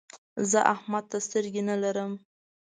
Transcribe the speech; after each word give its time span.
زه 0.51 0.59
احمد 0.73 1.03
ته 1.11 1.17
سترګې 1.27 1.61
نه 1.69 1.75
لرم. 1.83 2.11